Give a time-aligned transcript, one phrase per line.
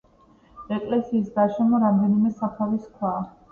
[0.77, 3.25] ეკლესიის გარშემო რამდენიმე საფლავის ქვაა.